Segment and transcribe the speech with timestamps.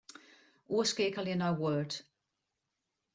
[0.77, 1.99] Oerskeakelje nei Word.